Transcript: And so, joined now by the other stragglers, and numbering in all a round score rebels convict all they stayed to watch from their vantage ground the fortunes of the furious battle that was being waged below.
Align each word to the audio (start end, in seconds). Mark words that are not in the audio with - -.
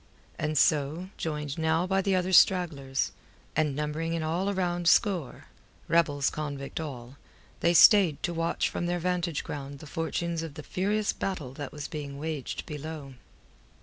And 0.39 0.57
so, 0.57 1.09
joined 1.15 1.59
now 1.59 1.85
by 1.85 2.01
the 2.01 2.15
other 2.15 2.33
stragglers, 2.33 3.11
and 3.55 3.75
numbering 3.75 4.13
in 4.15 4.23
all 4.23 4.49
a 4.49 4.53
round 4.53 4.87
score 4.87 5.45
rebels 5.87 6.31
convict 6.31 6.79
all 6.79 7.17
they 7.59 7.75
stayed 7.75 8.23
to 8.23 8.33
watch 8.33 8.67
from 8.67 8.87
their 8.87 8.97
vantage 8.97 9.43
ground 9.43 9.77
the 9.77 9.85
fortunes 9.85 10.41
of 10.41 10.55
the 10.55 10.63
furious 10.63 11.13
battle 11.13 11.53
that 11.53 11.71
was 11.71 11.87
being 11.87 12.17
waged 12.17 12.65
below. 12.65 13.13